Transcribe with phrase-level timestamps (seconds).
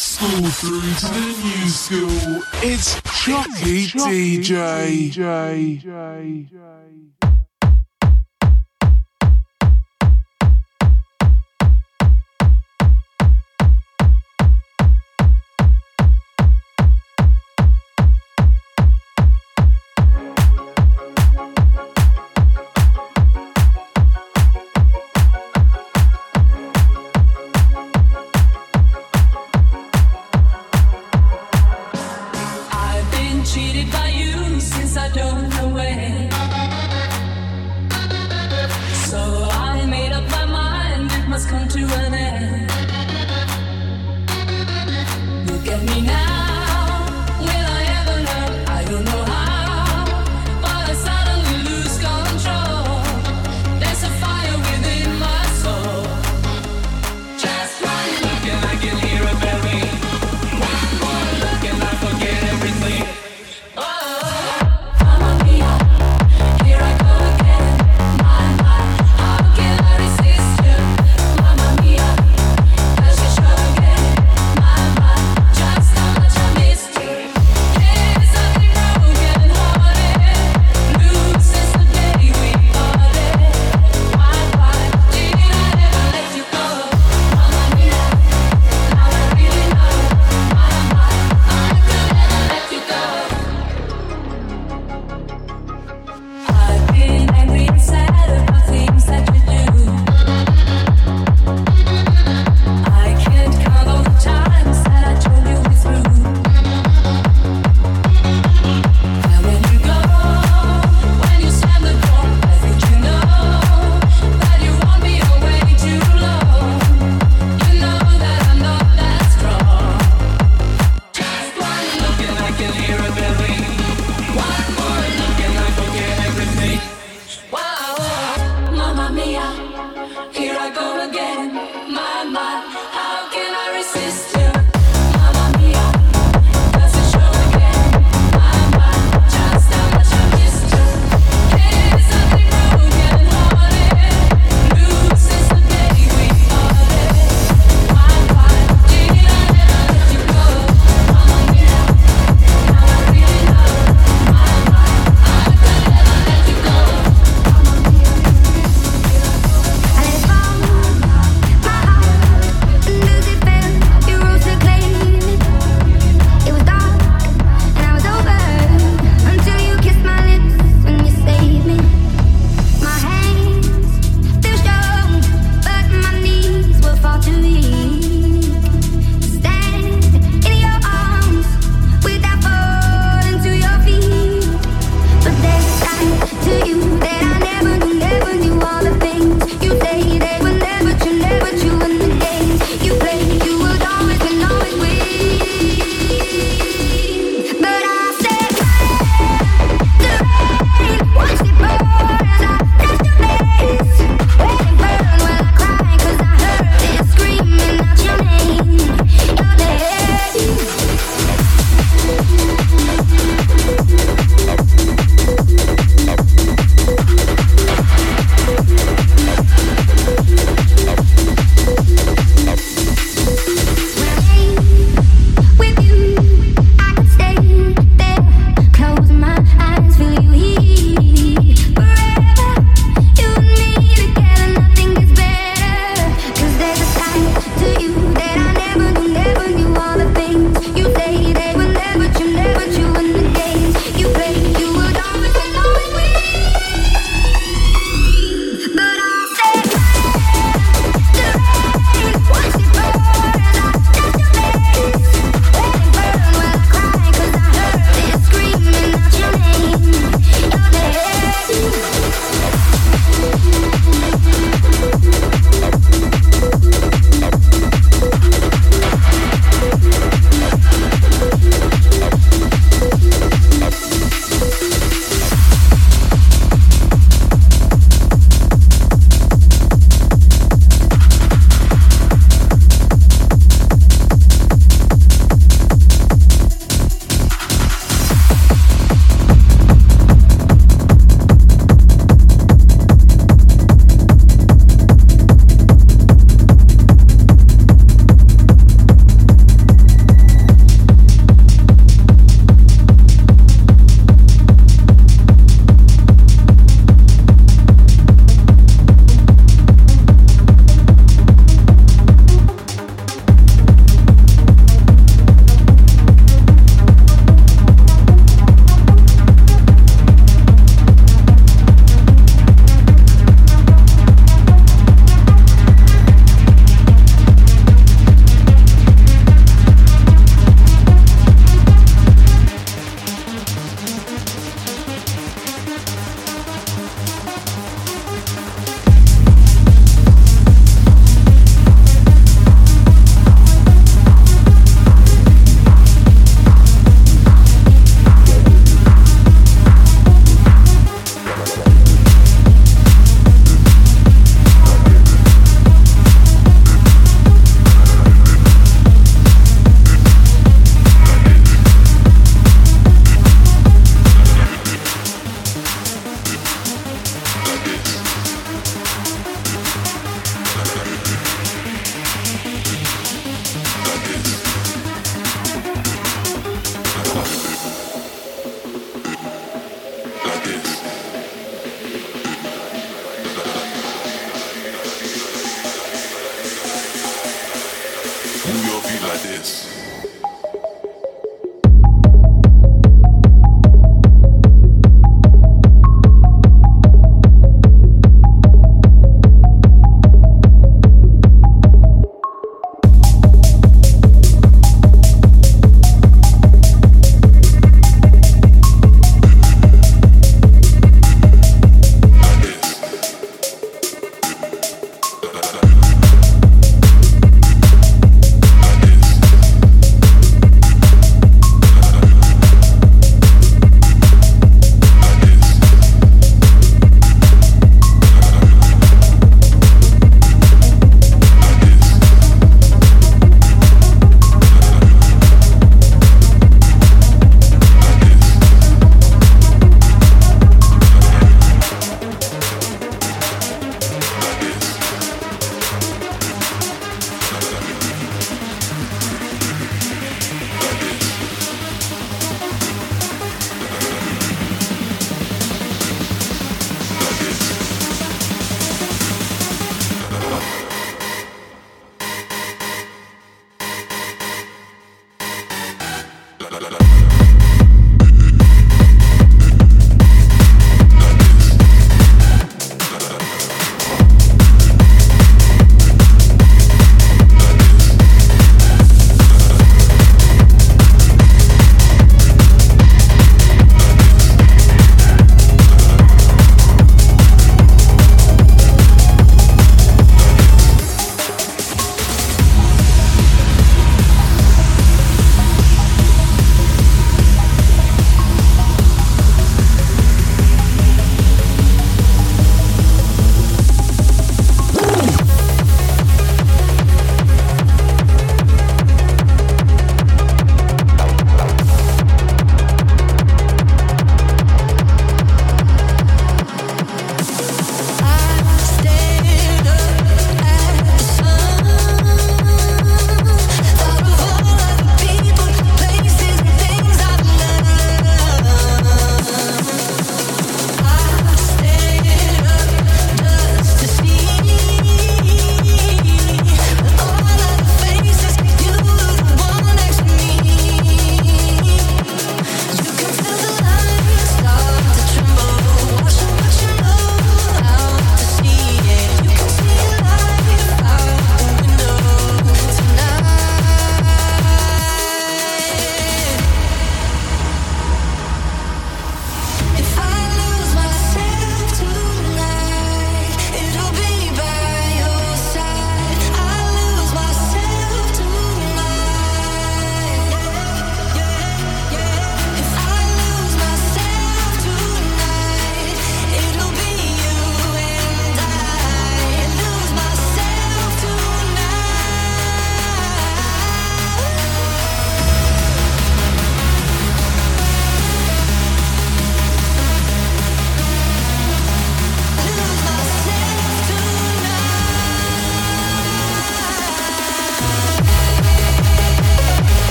[0.00, 2.42] school through to the new school.
[2.62, 5.12] It's Chucky, Chucky DJ.
[5.12, 5.82] DJ.
[5.82, 6.79] DJ.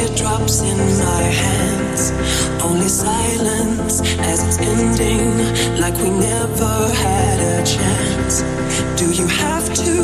[0.00, 2.12] teardrops in my hands.
[2.62, 4.00] Only silence
[4.30, 5.28] as it's ending,
[5.80, 6.74] like we never
[7.04, 8.42] had a chance.
[9.00, 9.94] Do you have to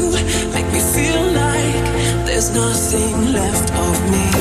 [0.54, 1.84] make me feel like
[2.26, 4.35] there's nothing left of me?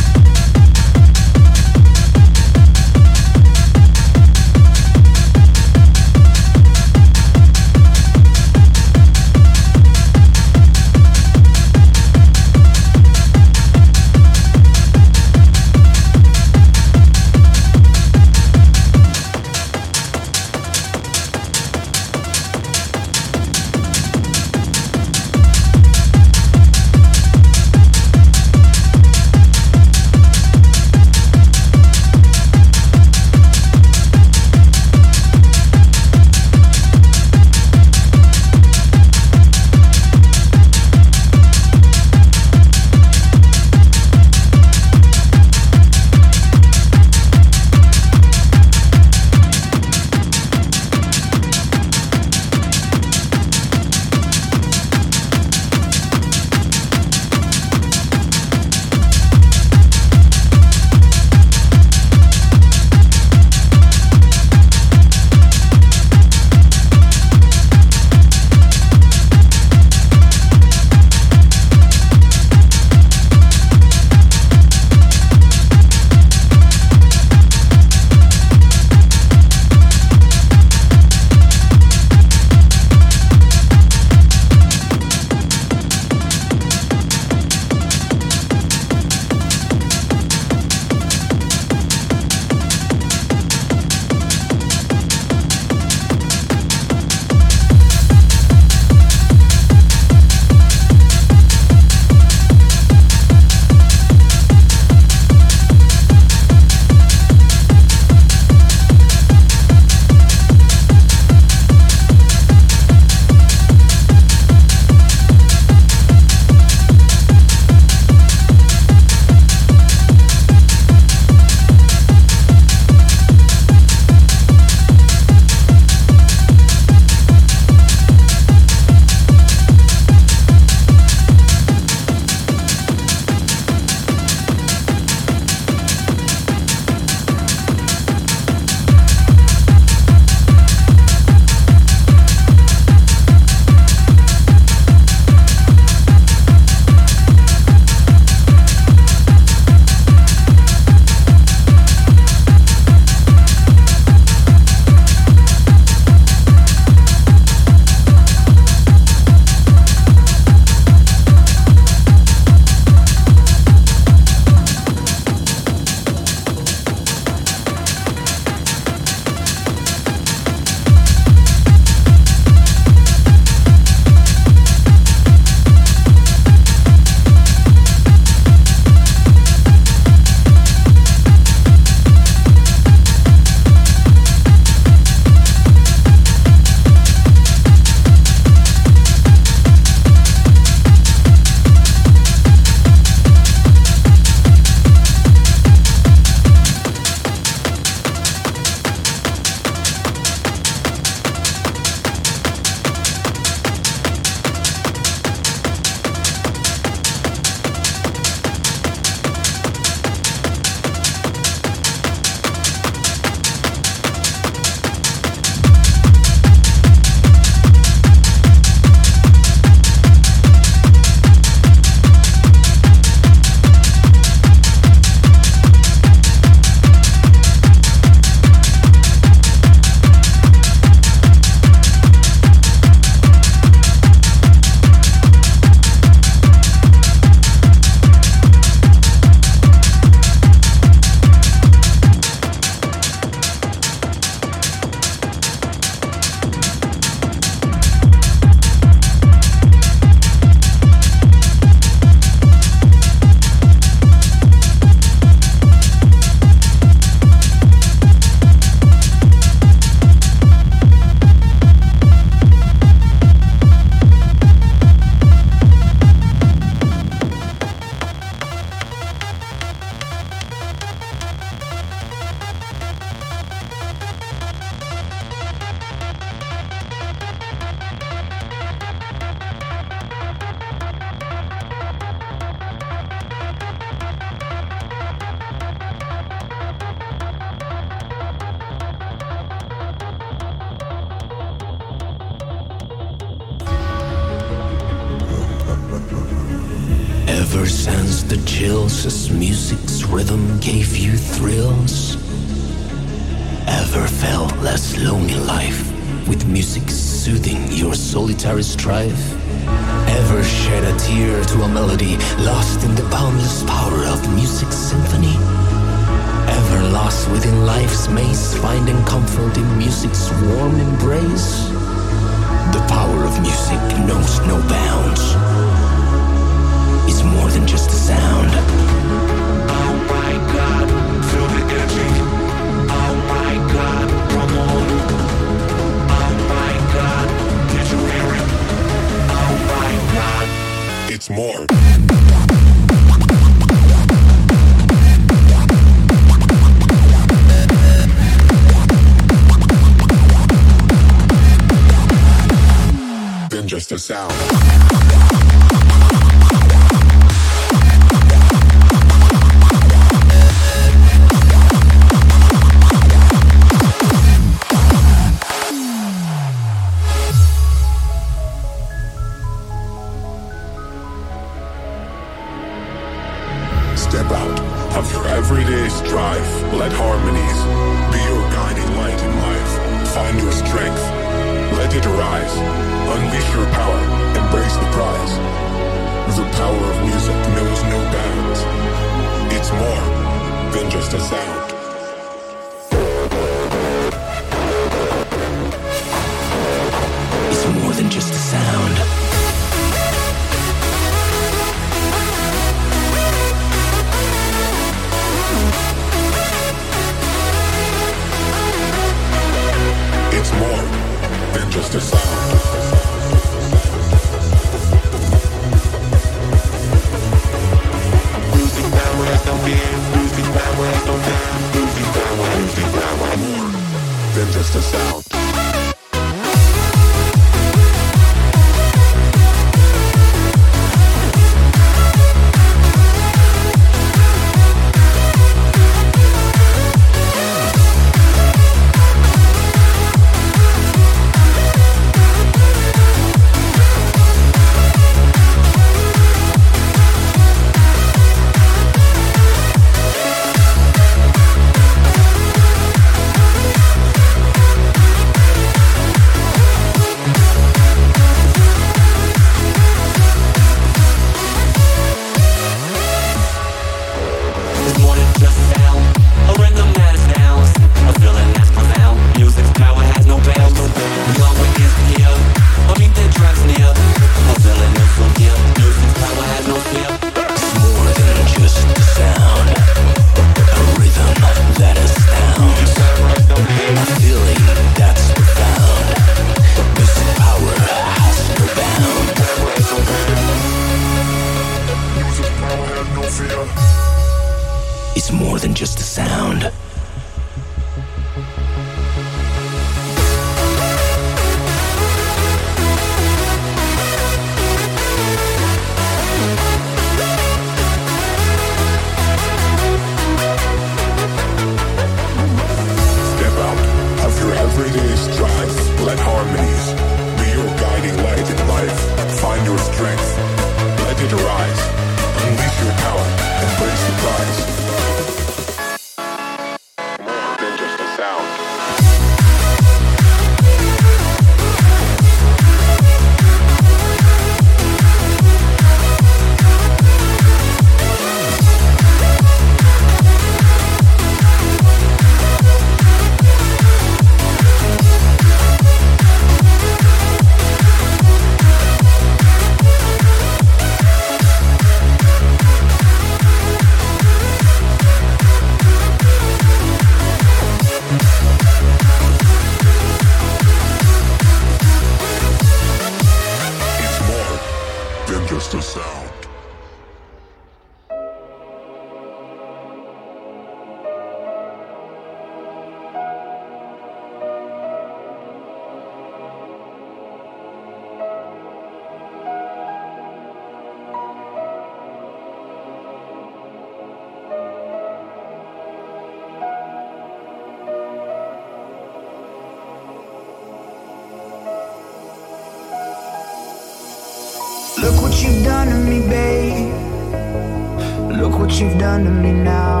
[599.04, 600.00] done to me now.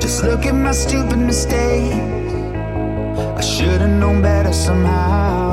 [0.00, 2.32] Just look at my stupid mistakes.
[3.40, 5.50] I should've known better somehow.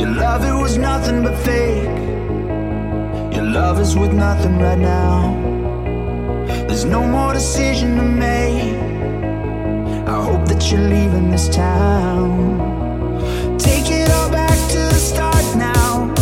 [0.00, 1.98] Your love, it was nothing but fake.
[3.36, 5.16] Your love is with nothing right now.
[6.66, 8.74] There's no more decision to make.
[10.14, 12.30] I hope that you're leaving this town.
[13.68, 16.12] Take it all back to the start now.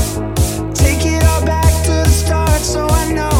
[0.84, 3.31] Take it all back to the start so I know.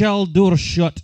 [0.00, 1.03] No, my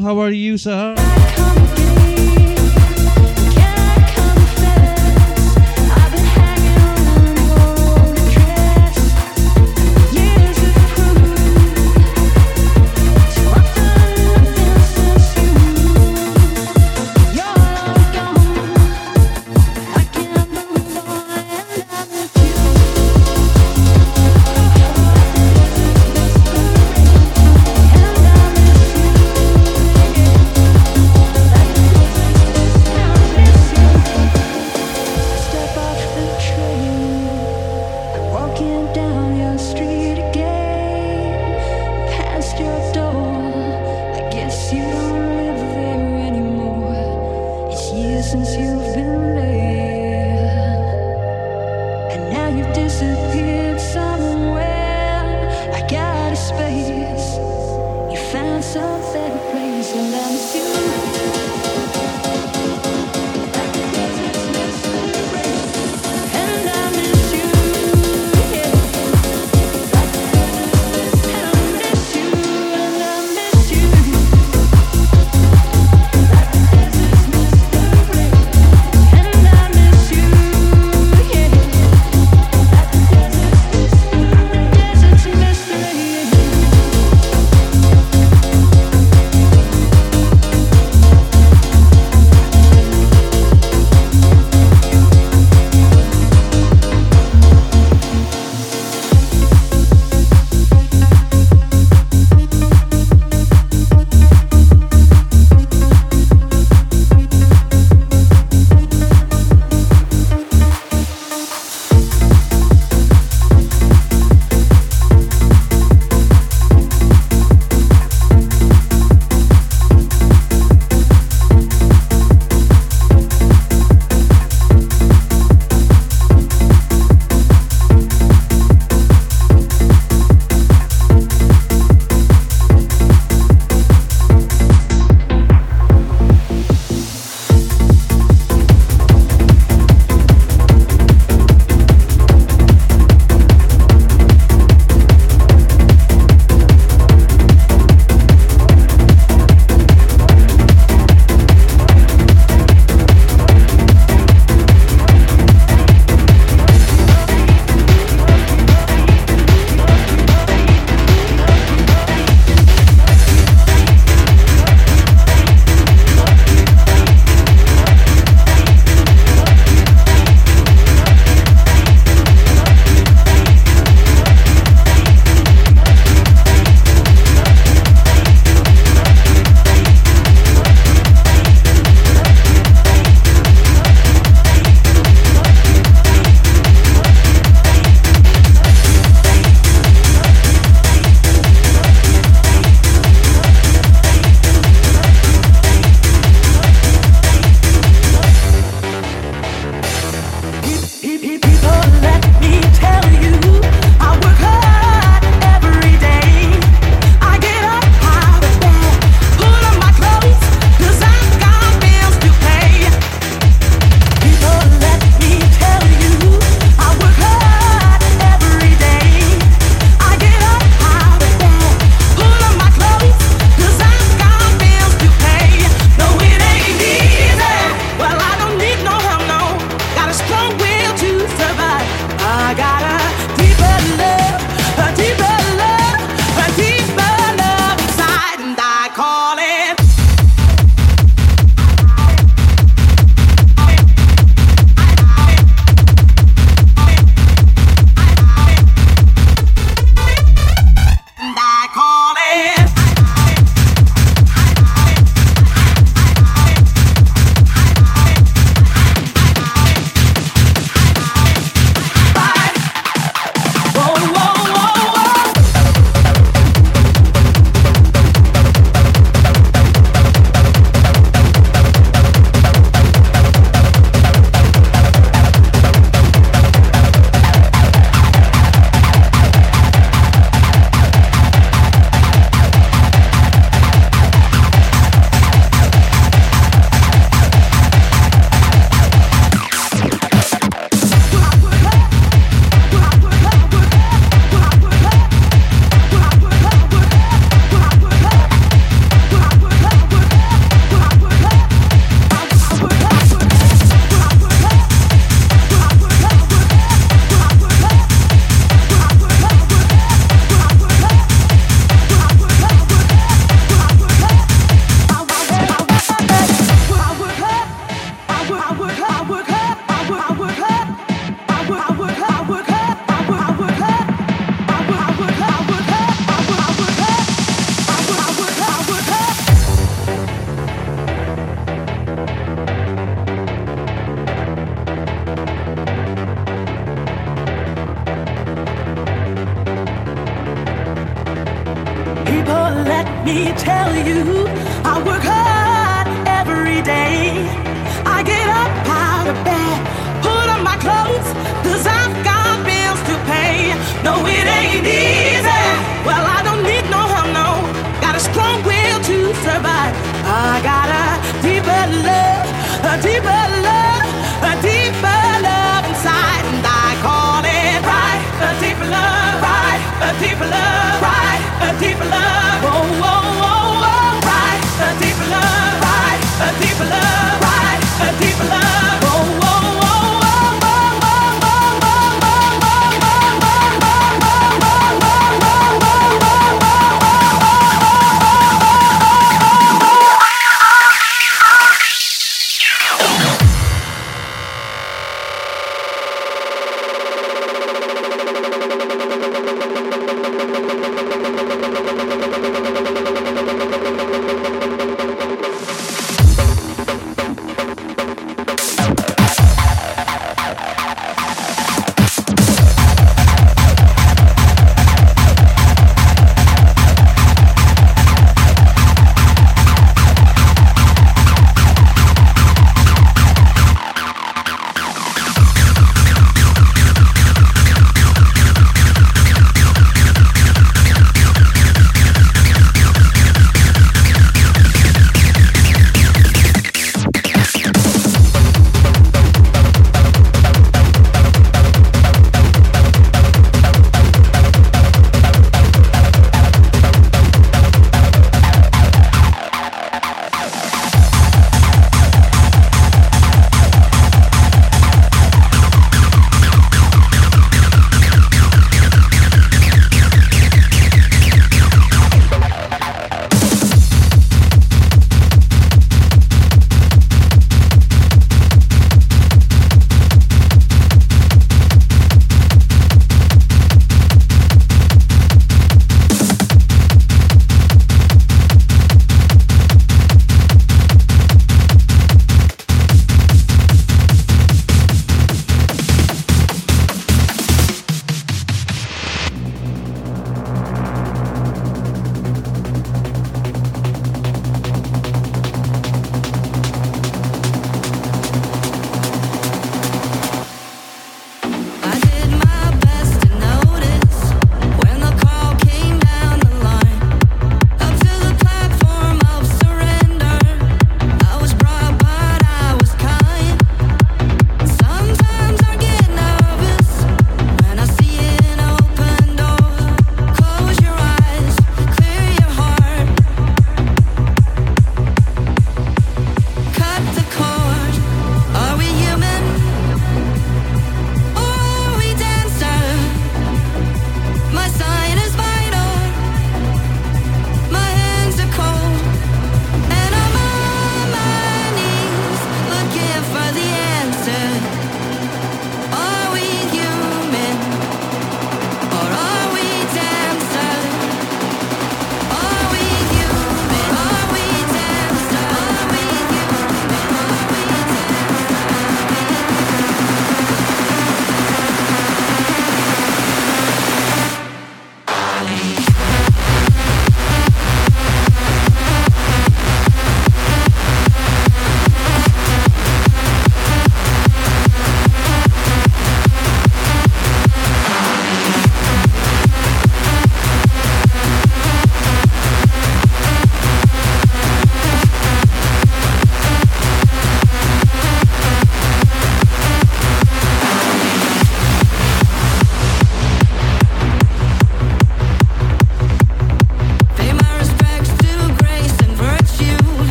[0.00, 0.89] How are you, sir?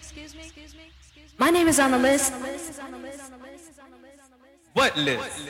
[0.00, 0.22] Me?
[0.22, 0.40] Excuse me.
[0.40, 1.36] Excuse me.
[1.38, 2.32] My name is on the list.
[4.72, 5.48] What list?